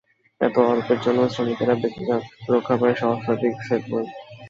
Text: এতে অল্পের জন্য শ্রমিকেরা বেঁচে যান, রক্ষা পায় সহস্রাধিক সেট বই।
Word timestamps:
এতে 0.41 0.59
অল্পের 0.65 0.99
জন্য 1.01 1.19
শ্রমিকেরা 1.33 1.75
বেঁচে 1.75 2.03
যান, 2.07 2.21
রক্ষা 2.49 2.75
পায় 2.77 2.95
সহস্রাধিক 2.95 3.53
সেট 3.67 3.83
বই। 3.91 4.05